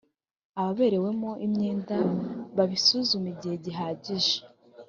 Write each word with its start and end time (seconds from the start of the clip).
ababerewemo 0.59 1.31
imyenda 1.45 1.95
babisuzume 2.55 3.27
igihe 3.33 3.55
gihagije 3.65 4.35